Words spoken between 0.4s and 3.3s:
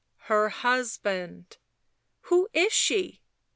husband."" Who is she